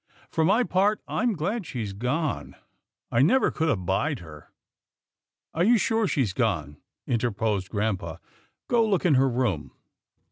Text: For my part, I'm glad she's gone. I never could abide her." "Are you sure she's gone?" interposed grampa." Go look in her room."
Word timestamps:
For 0.31 0.43
my 0.43 0.63
part, 0.63 0.99
I'm 1.07 1.33
glad 1.33 1.63
she's 1.67 1.93
gone. 1.93 2.55
I 3.11 3.21
never 3.21 3.51
could 3.51 3.69
abide 3.69 4.17
her." 4.17 4.51
"Are 5.53 5.63
you 5.63 5.77
sure 5.77 6.07
she's 6.07 6.33
gone?" 6.33 6.77
interposed 7.05 7.69
grampa." 7.69 8.19
Go 8.67 8.83
look 8.83 9.05
in 9.05 9.13
her 9.13 9.29
room." 9.29 9.73